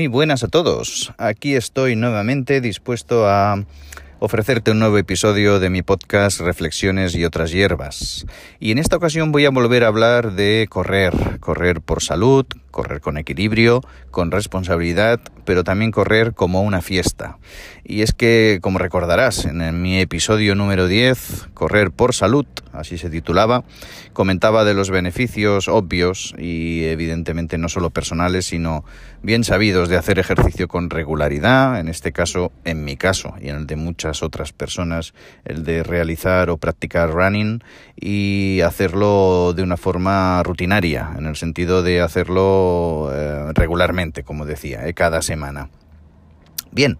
[0.00, 1.12] Muy buenas a todos.
[1.18, 3.66] Aquí estoy nuevamente dispuesto a
[4.18, 8.24] ofrecerte un nuevo episodio de mi podcast Reflexiones y otras hierbas.
[8.60, 13.00] Y en esta ocasión voy a volver a hablar de correr, correr por salud, correr
[13.00, 17.38] con equilibrio, con responsabilidad, pero también correr como una fiesta.
[17.84, 23.10] Y es que, como recordarás, en mi episodio número 10, Correr por Salud, así se
[23.10, 23.64] titulaba,
[24.12, 28.84] comentaba de los beneficios obvios y evidentemente no solo personales, sino
[29.22, 33.56] bien sabidos de hacer ejercicio con regularidad, en este caso, en mi caso y en
[33.56, 35.12] el de muchas otras personas,
[35.44, 37.62] el de realizar o practicar running
[37.96, 42.59] y hacerlo de una forma rutinaria, en el sentido de hacerlo
[43.12, 45.68] eh, regularmente, como decía, eh, cada semana.
[46.72, 46.98] Bien,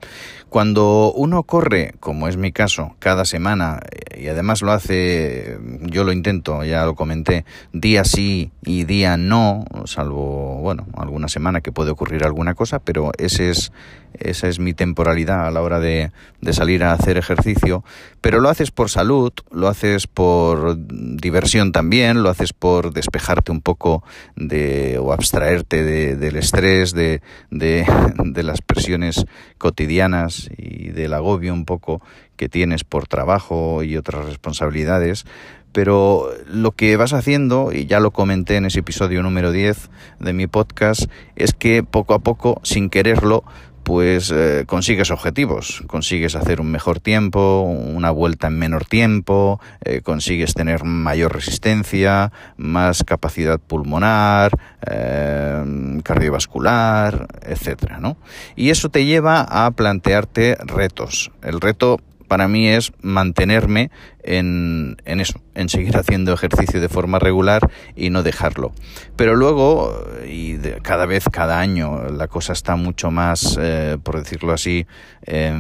[0.49, 3.81] cuando uno corre, como es mi caso, cada semana,
[4.21, 9.65] y además lo hace, yo lo intento, ya lo comenté, día sí y día no,
[9.87, 13.73] salvo, bueno, alguna semana que puede ocurrir alguna cosa, pero ese es,
[14.15, 17.83] esa es mi temporalidad a la hora de, de salir a hacer ejercicio,
[18.21, 23.63] pero lo haces por salud, lo haces por diversión también, lo haces por despejarte un
[23.63, 24.05] poco
[24.37, 27.87] de, o abstraerte de, del estrés, de, de,
[28.25, 29.25] de las presiones
[29.57, 32.03] cotidianas y del agobio un poco
[32.41, 35.27] que tienes por trabajo y otras responsabilidades,
[35.73, 40.33] pero lo que vas haciendo, y ya lo comenté en ese episodio número 10 de
[40.33, 43.45] mi podcast, es que poco a poco, sin quererlo,
[43.83, 50.01] pues eh, consigues objetivos, consigues hacer un mejor tiempo, una vuelta en menor tiempo, eh,
[50.01, 58.17] consigues tener mayor resistencia, más capacidad pulmonar, eh, cardiovascular, etcétera, ¿no?
[58.57, 61.33] Y eso te lleva a plantearte retos.
[61.43, 62.01] El reto
[62.31, 63.91] para mí es mantenerme
[64.23, 68.73] en, eso, en seguir haciendo ejercicio de forma regular y no dejarlo.
[69.17, 74.53] Pero luego, y cada vez, cada año, la cosa está mucho más, eh, por decirlo
[74.53, 74.87] así,
[75.27, 75.53] eh,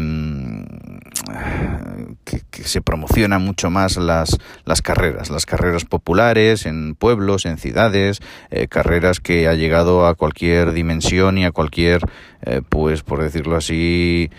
[2.25, 8.21] que, se promociona mucho más las, las carreras, las carreras populares en pueblos, en ciudades,
[8.51, 12.03] eh, carreras que ha llegado a cualquier dimensión y a cualquier,
[12.43, 14.31] eh, pues por decirlo así,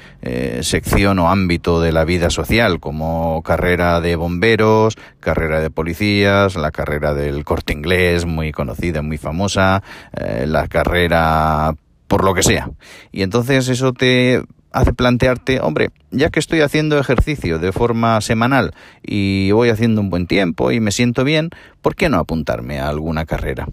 [0.61, 6.71] sección o ámbito de la vida social, como carrera de bomberos, carrera de policías, la
[6.71, 9.83] carrera del corte inglés, muy conocida, muy famosa,
[10.13, 11.73] eh, la carrera
[12.07, 12.69] por lo que sea.
[13.11, 18.73] Y entonces eso te hace plantearte, hombre, ya que estoy haciendo ejercicio de forma semanal
[19.03, 21.49] y voy haciendo un buen tiempo y me siento bien,
[21.81, 23.67] ¿por qué no apuntarme a alguna carrera?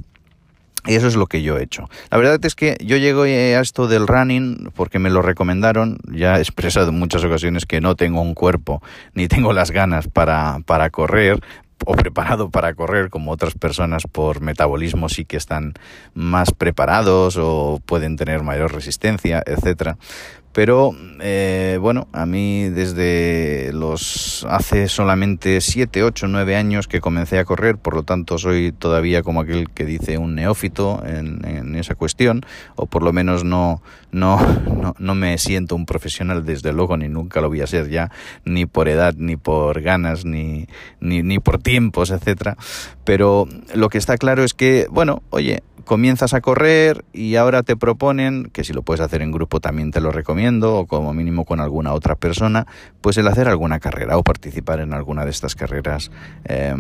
[0.89, 1.89] Y eso es lo que yo he hecho.
[2.11, 3.29] La verdad es que yo llego a
[3.61, 5.99] esto del running porque me lo recomendaron.
[6.11, 8.83] Ya he expresado en muchas ocasiones que no tengo un cuerpo
[9.13, 11.41] ni tengo las ganas para, para correr
[11.85, 15.75] o preparado para correr como otras personas por metabolismo sí que están
[16.15, 19.97] más preparados o pueden tener mayor resistencia, etcétera.
[20.53, 27.39] Pero eh, bueno, a mí desde los hace solamente 7, 8, 9 años que comencé
[27.39, 31.75] a correr, por lo tanto soy todavía como aquel que dice un neófito en, en
[31.75, 32.43] esa cuestión,
[32.77, 34.39] o por lo menos no, no,
[34.83, 38.11] no, no, me siento un profesional desde luego, ni nunca lo voy a ser ya,
[38.45, 40.67] ni por edad, ni por ganas, ni,
[41.01, 42.57] ni, ni por tiempos, etcétera.
[43.05, 47.75] Pero lo que está claro es que, bueno, oye, comienzas a correr y ahora te
[47.75, 51.45] proponen, que si lo puedes hacer en grupo también te lo recomiendo, o como mínimo
[51.45, 52.67] con alguna otra persona,
[53.01, 56.11] pues el hacer alguna carrera o participar en alguna de estas carreras
[56.45, 56.75] eh,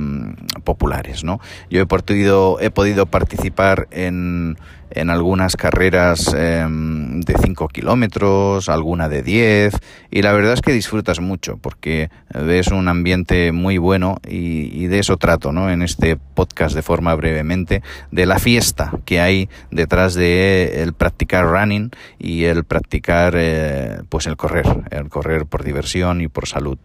[0.65, 1.41] populares, ¿no?
[1.69, 4.57] Yo he podido, he podido participar en
[4.91, 9.75] en algunas carreras eh, de 5 kilómetros, alguna de 10,
[10.11, 14.87] y la verdad es que disfrutas mucho porque ves un ambiente muy bueno y, y,
[14.87, 15.71] de eso trato ¿no?
[15.71, 21.47] en este podcast de forma brevemente, de la fiesta que hay detrás de el practicar
[21.47, 26.79] running y el practicar eh, pues el correr, el correr por diversión y por salud.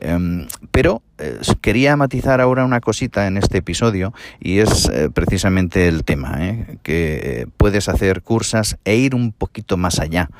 [0.00, 5.88] Eh, pero eh, quería matizar ahora una cosita en este episodio y es eh, precisamente
[5.88, 6.78] el tema, ¿eh?
[6.82, 10.30] que puedes hacer cursas e ir un poquito más allá.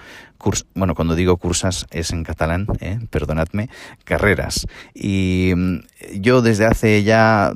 [0.74, 2.66] Bueno, cuando digo cursas es en catalán,
[3.10, 3.68] perdonadme,
[4.04, 4.66] carreras.
[4.94, 5.78] Y mm,
[6.20, 7.54] yo desde hace ya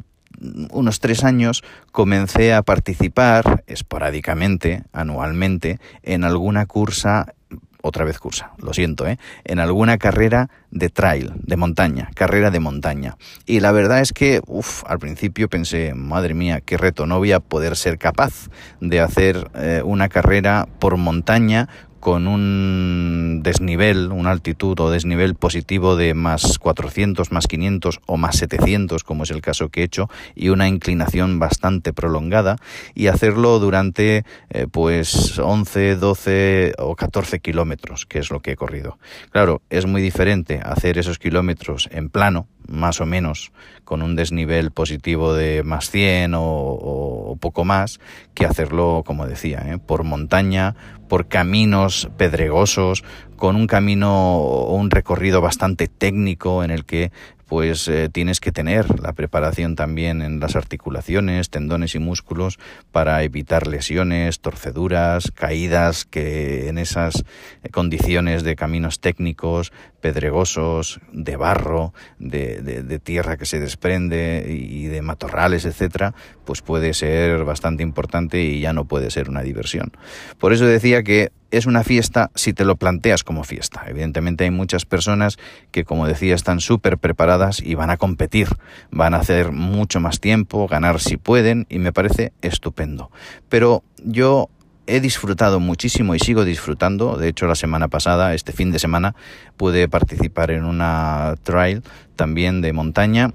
[0.71, 7.35] unos tres años comencé a participar esporádicamente, anualmente, en alguna cursa
[7.83, 9.19] otra vez cursa, lo siento, ¿eh?
[9.45, 13.17] en alguna carrera de trail, de montaña, carrera de montaña.
[13.45, 17.33] Y la verdad es que, uff, al principio pensé, madre mía, qué reto, no voy
[17.33, 18.49] a poder ser capaz
[18.81, 21.69] de hacer eh, una carrera por montaña
[22.03, 28.39] con un desnivel, una altitud o desnivel positivo de más 400, más 500 o más
[28.39, 32.57] 700, como es el caso que he hecho, y una inclinación bastante prolongada,
[32.97, 38.57] y hacerlo durante eh, pues 11, 12 o 14 kilómetros, que es lo que he
[38.57, 38.99] corrido.
[39.31, 43.53] Claro, es muy diferente hacer esos kilómetros en plano, más o menos,
[43.85, 48.01] con un desnivel positivo de más 100 o, poco más,
[48.35, 49.79] que hacerlo, como decía, ¿eh?
[49.79, 50.75] por montaña,
[51.13, 53.05] por caminos pedregosos,
[53.37, 57.13] con un camino o un recorrido bastante técnico en el que
[57.53, 62.59] pues eh, tienes que tener la preparación también en las articulaciones, tendones y músculos
[62.93, 67.27] para evitar lesiones, torceduras, caídas que en esas
[67.71, 69.71] condiciones de caminos técnicos,
[70.01, 76.15] pedregosos, de barro, de, de tierra que se desprende y de matorrales, etcétera,
[76.47, 79.93] pues puede ser bastante importante y ya no puede ser una diversión.
[80.39, 83.85] Por eso decía que es una fiesta si te lo planteas como fiesta.
[83.87, 85.37] Evidentemente hay muchas personas
[85.71, 88.49] que, como decía, están súper preparadas y van a competir,
[88.91, 93.11] van a hacer mucho más tiempo, ganar si pueden y me parece estupendo.
[93.51, 94.49] Pero yo
[94.87, 97.17] he disfrutado muchísimo y sigo disfrutando.
[97.17, 99.15] De hecho, la semana pasada, este fin de semana,
[99.59, 101.83] pude participar en una trail
[102.17, 103.31] también de montaña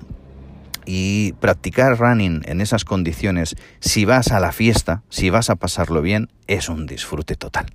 [0.88, 6.01] y practicar running en esas condiciones, si vas a la fiesta, si vas a pasarlo
[6.01, 7.66] bien, es un disfrute total.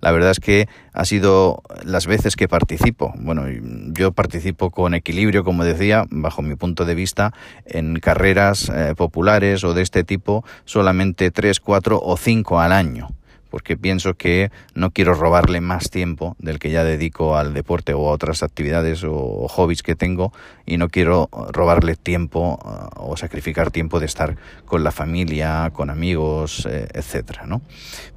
[0.00, 3.44] La verdad es que ha sido las veces que participo, bueno,
[3.92, 7.32] yo participo con equilibrio, como decía, bajo mi punto de vista,
[7.64, 13.10] en carreras eh, populares o de este tipo, solamente tres, cuatro o cinco al año
[13.56, 18.10] porque pienso que no quiero robarle más tiempo del que ya dedico al deporte o
[18.10, 20.30] a otras actividades o hobbies que tengo
[20.66, 24.36] y no quiero robarle tiempo uh, o sacrificar tiempo de estar
[24.66, 27.46] con la familia, con amigos, eh, etcétera.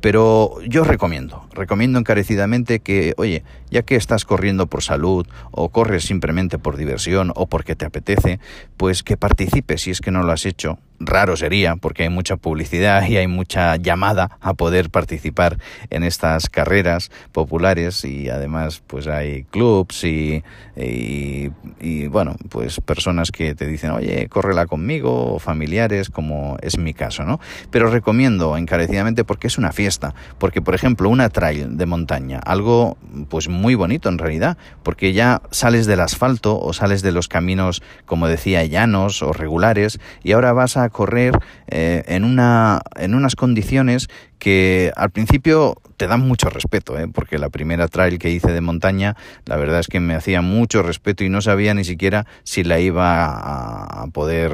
[0.02, 6.04] Pero yo recomiendo, recomiendo encarecidamente que, oye, ya que estás corriendo por salud o corres
[6.04, 8.42] simplemente por diversión o porque te apetece,
[8.76, 12.36] pues que participes si es que no lo has hecho raro sería, porque hay mucha
[12.36, 15.58] publicidad y hay mucha llamada a poder participar
[15.90, 20.44] en estas carreras populares y además pues hay clubs y,
[20.76, 26.94] y, bueno, pues personas que te dicen, oye, córrela conmigo, o familiares, como es mi
[26.94, 27.40] caso, ¿no?
[27.72, 32.98] Pero recomiendo encarecidamente porque es una fiesta, porque por ejemplo una trail de montaña, algo
[33.30, 37.82] pues muy bonito en realidad, porque ya sales del asfalto o sales de los caminos,
[38.06, 41.38] como decía, llanos o regulares y ahora vas correr
[41.68, 44.10] eh, en, una, en unas condiciones
[44.40, 47.10] que al principio te dan mucho respeto, ¿eh?
[47.14, 50.82] porque la primera trail que hice de montaña, la verdad es que me hacía mucho
[50.82, 54.52] respeto y no sabía ni siquiera si la iba a, poder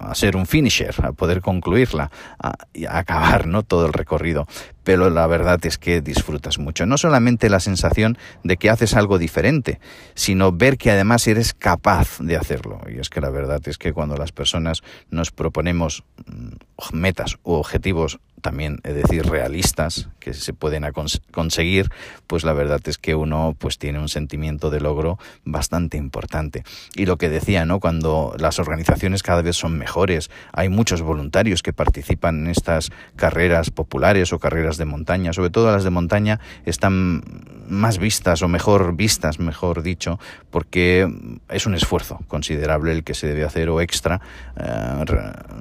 [0.00, 2.54] hacer un finisher, a poder concluirla, a,
[2.88, 3.62] a acabar ¿no?
[3.62, 4.46] todo el recorrido
[4.88, 6.86] pero la verdad es que disfrutas mucho.
[6.86, 9.80] No solamente la sensación de que haces algo diferente,
[10.14, 12.80] sino ver que además eres capaz de hacerlo.
[12.90, 14.80] Y es que la verdad es que cuando las personas
[15.10, 20.84] nos proponemos mm, metas u objetivos también, es decir, realistas, que se pueden
[21.30, 21.90] conseguir,
[22.26, 26.64] pues la verdad es que uno pues tiene un sentimiento de logro bastante importante.
[26.94, 27.80] Y lo que decía, ¿no?
[27.80, 33.70] Cuando las organizaciones cada vez son mejores, hay muchos voluntarios que participan en estas carreras
[33.70, 37.22] populares o carreras de montaña, sobre todo las de montaña, están
[37.68, 40.18] más vistas o mejor vistas, mejor dicho,
[40.50, 41.08] porque
[41.48, 44.20] es un esfuerzo considerable el que se debe hacer o extra
[44.56, 45.04] eh,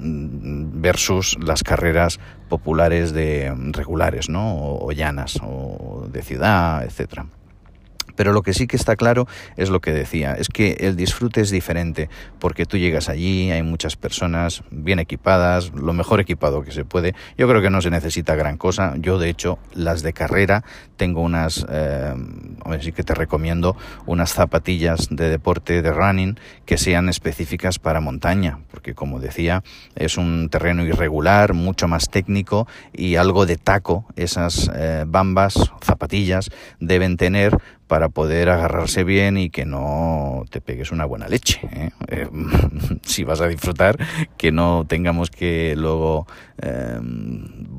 [0.02, 4.56] versus las carreras populares de regulares, ¿no?
[4.56, 7.28] O, o llanas o de ciudad, etcétera.
[8.18, 11.40] Pero lo que sí que está claro es lo que decía, es que el disfrute
[11.40, 12.10] es diferente,
[12.40, 17.16] porque tú llegas allí, hay muchas personas bien equipadas, lo mejor equipado que se puede.
[17.38, 18.96] Yo creo que no se necesita gran cosa.
[18.98, 20.64] Yo, de hecho, las de carrera,
[20.98, 22.14] tengo unas, eh,
[22.82, 28.60] sí que te recomiendo, unas zapatillas de deporte, de running, que sean específicas para montaña,
[28.72, 29.64] porque como decía,
[29.96, 34.06] es un terreno irregular, mucho más técnico y algo de taco.
[34.16, 40.92] Esas eh, bambas, zapatillas, deben tener para poder agarrarse bien y que no te pegues
[40.92, 41.60] una buena leche.
[41.72, 41.90] ¿eh?
[42.10, 42.28] Eh,
[43.02, 43.98] si vas a disfrutar,
[44.38, 46.28] que no tengamos que luego
[46.62, 47.00] eh,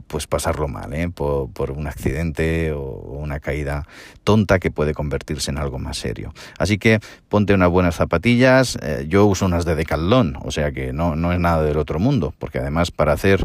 [0.07, 3.87] pues pasarlo mal por, por, un accidente o una caída
[4.25, 6.33] tonta que puede convertirse en algo más serio.
[6.59, 8.79] Así que ponte unas buenas zapatillas.
[9.07, 12.33] yo uso unas de Decathlon, o sea que no, no es nada del otro mundo,
[12.39, 13.45] porque además para hacer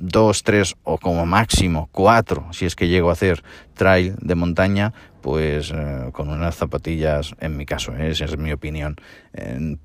[0.00, 4.92] dos, tres o como máximo cuatro, si es que llego a hacer trail de montaña,
[5.20, 8.10] pues eh, con unas zapatillas, en mi caso, ¿eh?
[8.10, 8.96] esa es mi opinión,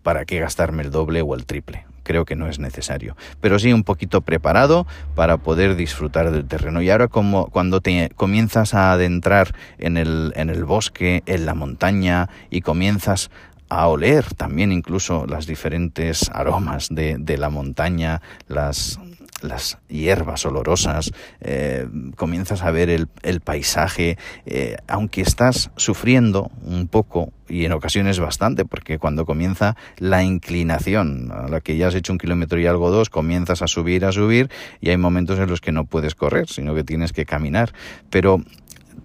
[0.01, 1.85] ¿para qué gastarme el doble o el triple?
[2.05, 3.17] creo que no es necesario.
[3.41, 6.81] Pero sí un poquito preparado para poder disfrutar del terreno.
[6.81, 11.55] Y ahora como cuando te comienzas a adentrar en el, en el bosque, en la
[11.55, 13.31] montaña y comienzas
[13.67, 18.99] a oler también incluso las diferentes aromas de, de la montaña, las,
[19.41, 21.11] las hierbas olorosas,
[21.41, 23.07] eh, comienzas a ver el,
[23.41, 30.23] paisaje, eh, aunque estás sufriendo un poco y en ocasiones bastante, porque cuando comienza la
[30.23, 34.05] inclinación, a la que ya has hecho un kilómetro y algo dos, comienzas a subir,
[34.05, 34.49] a subir,
[34.81, 37.71] y hay momentos en los que no puedes correr, sino que tienes que caminar.
[38.09, 38.41] Pero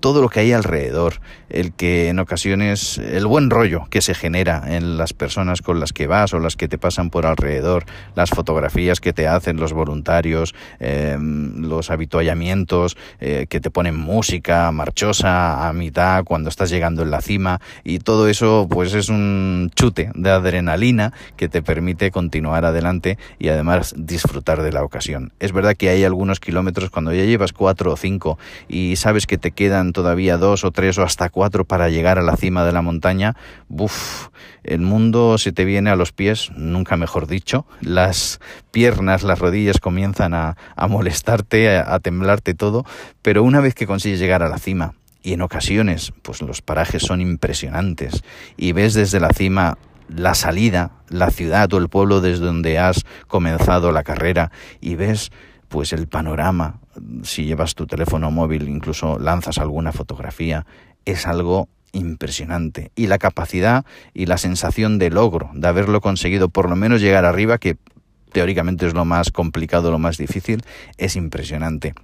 [0.01, 4.63] todo lo que hay alrededor, el que en ocasiones el buen rollo que se genera
[4.67, 8.31] en las personas con las que vas o las que te pasan por alrededor, las
[8.31, 15.69] fotografías que te hacen los voluntarios, em, los habituallamientos eh, que te ponen música marchosa
[15.69, 20.11] a mitad cuando estás llegando en la cima y todo eso pues es un chute
[20.15, 25.33] de adrenalina que te permite continuar adelante y además disfrutar de la ocasión.
[25.41, 29.39] Es verdad que hay algunos kilómetros cuando ya llevas cuatro o cinco y sabes que
[29.39, 32.73] te quedan todavía dos o tres o hasta cuatro para llegar a la cima de
[32.73, 33.37] la montaña,
[33.69, 34.29] ¡buf!
[34.63, 39.81] el mundo se te viene a los pies, nunca mejor dicho, las piernas, las rodillas
[39.81, 40.57] comienzan a,
[40.89, 42.85] molestarte, a, a temblarte todo,
[43.23, 47.03] pero una vez que consigues llegar a la cima, y en ocasiones pues los parajes
[47.03, 48.23] son impresionantes
[48.57, 49.77] y ves desde la cima
[50.09, 55.31] la salida, la ciudad o el pueblo desde donde has comenzado la carrera y ves
[55.71, 56.81] pues el panorama,
[57.23, 60.67] si llevas tu teléfono móvil, incluso lanzas alguna fotografía,
[61.05, 62.91] es algo impresionante.
[62.97, 67.25] Y la capacidad y la sensación de logro, de haberlo conseguido, por lo menos llegar
[67.25, 67.77] arriba, que
[68.33, 70.65] teóricamente es lo más complicado, lo más difícil,
[70.99, 71.95] es impresionante.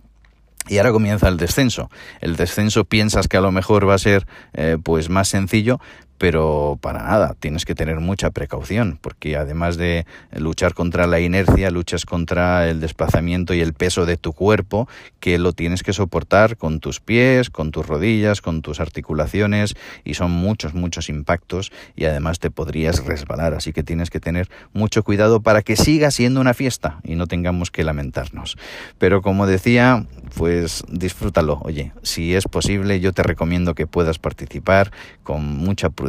[0.69, 1.91] Y ahora comienza el descenso.
[2.21, 5.81] El descenso piensas que a lo mejor va a ser eh, pues más sencillo,
[6.19, 10.07] pero para nada, tienes que tener mucha precaución, porque además de
[10.37, 14.89] luchar contra la inercia, luchas contra el desplazamiento y el peso de tu cuerpo,
[15.21, 20.15] que lo tienes que soportar con tus pies, con tus rodillas, con tus articulaciones, y
[20.15, 25.03] son muchos, muchos impactos, y además te podrías resbalar, así que tienes que tener mucho
[25.03, 28.57] cuidado para que siga siendo una fiesta y no tengamos que lamentarnos.
[28.99, 30.07] Pero como decía,
[30.37, 34.93] pues disfrútalo, oye, si es posible, yo te recomiendo que puedas participar
[35.23, 36.06] con mucha prudencia,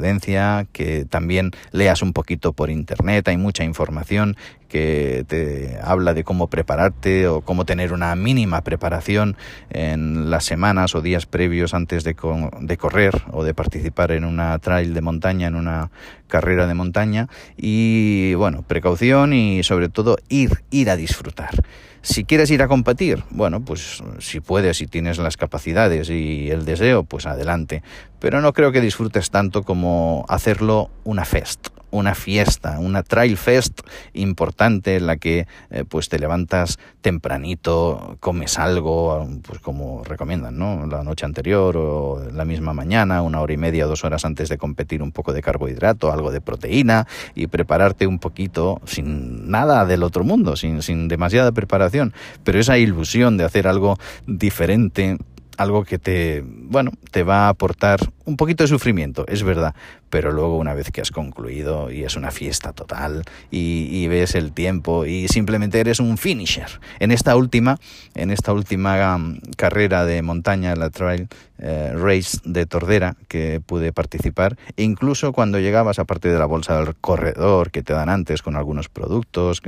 [0.72, 4.36] que también leas un poquito por internet, hay mucha información
[4.68, 9.38] que te habla de cómo prepararte o cómo tener una mínima preparación
[9.70, 12.16] en las semanas o días previos antes de,
[12.62, 15.90] de correr o de participar en una trail de montaña, en una
[16.28, 21.64] carrera de montaña y bueno, precaución y sobre todo ir, ir a disfrutar.
[22.02, 26.64] Si quieres ir a competir, bueno, pues si puedes, si tienes las capacidades y el
[26.64, 27.84] deseo, pues adelante.
[28.20, 33.80] Pero no creo que disfrutes tanto como hacerlo una fest una fiesta, una trail fest
[34.14, 40.86] importante en la que eh, pues te levantas tempranito, comes algo, pues como recomiendan, ¿no?
[40.88, 44.58] La noche anterior o la misma mañana, una hora y media, dos horas antes de
[44.58, 50.04] competir, un poco de carbohidrato, algo de proteína y prepararte un poquito sin nada del
[50.04, 55.18] otro mundo, sin, sin demasiada preparación, pero esa ilusión de hacer algo diferente
[55.58, 59.74] algo que te, bueno, te va a aportar un poquito de sufrimiento, es verdad,
[60.10, 64.52] pero luego una vez que has concluido y es una fiesta total y, ves el
[64.52, 66.80] tiempo y simplemente eres un finisher.
[67.00, 67.80] En esta última,
[68.16, 71.28] en esta última um, carrera de montaña, la Trail
[71.60, 76.96] eh, Race de Tordera, que pude participar, incluso cuando llegabas, aparte de la bolsa del
[76.96, 79.62] corredor que te dan antes con algunos productos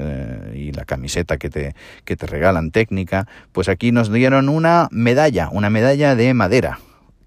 [0.53, 5.49] y la camiseta que te, que te regalan técnica, pues aquí nos dieron una medalla,
[5.49, 6.79] una medalla de madera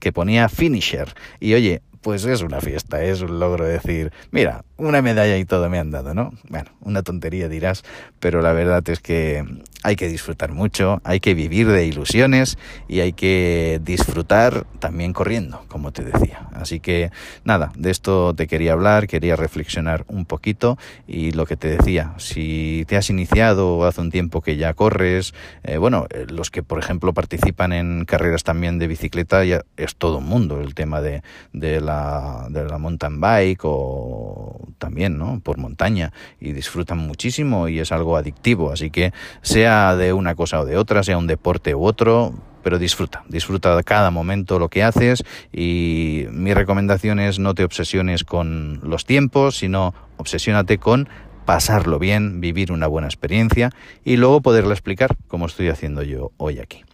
[0.02, 1.14] que ponía finisher.
[1.38, 5.68] Y oye, pues es una fiesta, es un logro decir, mira, una medalla y todo
[5.70, 6.32] me han dado, ¿no?
[6.48, 7.84] Bueno, una tontería dirás,
[8.20, 9.44] pero la verdad es que
[9.82, 12.58] hay que disfrutar mucho, hay que vivir de ilusiones
[12.88, 16.48] y hay que disfrutar también corriendo, como te decía.
[16.52, 17.10] Así que
[17.44, 22.14] nada, de esto te quería hablar, quería reflexionar un poquito y lo que te decía,
[22.18, 25.34] si te has iniciado hace un tiempo que ya corres,
[25.64, 29.96] eh, bueno, eh, los que por ejemplo participan en carreras también de bicicleta, ya es
[29.96, 31.22] todo un mundo el tema de,
[31.52, 35.40] de, la, de la mountain bike o también, ¿no?
[35.40, 39.12] Por montaña y disfrutan muchísimo y es algo adictivo, así que
[39.42, 43.76] sea de una cosa o de otra, sea un deporte u otro, pero disfruta, disfruta
[43.76, 49.04] de cada momento lo que haces y mi recomendación es no te obsesiones con los
[49.04, 51.08] tiempos, sino obsesiónate con
[51.44, 53.70] pasarlo bien, vivir una buena experiencia
[54.04, 56.84] y luego poderla explicar como estoy haciendo yo hoy aquí.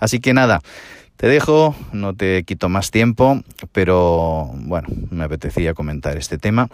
[0.00, 0.60] Así que nada,
[1.16, 6.68] te dejo, no te quito más tiempo, pero bueno, me apetecía comentar este tema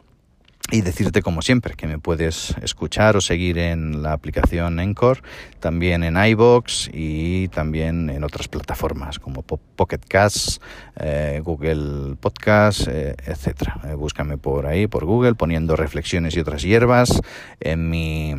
[0.70, 5.22] y decirte como siempre que me puedes escuchar o seguir en la aplicación Encore,
[5.60, 10.62] también en iBox y también en otras plataformas como Pocket Cast,
[10.96, 13.80] eh, Google Podcast, eh, etcétera.
[13.84, 17.20] Eh, búscame por ahí, por Google, poniendo reflexiones y otras hierbas
[17.60, 18.34] en mi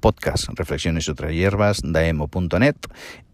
[0.00, 2.76] podcast Reflexiones y otras hierbas, daemo.net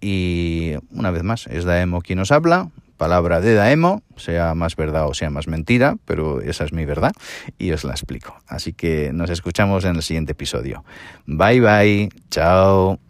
[0.00, 5.06] y una vez más es Daemo quien nos habla, palabra de Daemo, sea más verdad
[5.08, 7.12] o sea más mentira, pero esa es mi verdad
[7.58, 8.36] y os la explico.
[8.46, 10.84] Así que nos escuchamos en el siguiente episodio.
[11.26, 13.05] Bye bye, chao.